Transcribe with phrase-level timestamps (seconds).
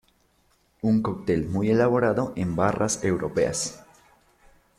[0.81, 3.85] Un cóctel muy elaborado en barras europeas.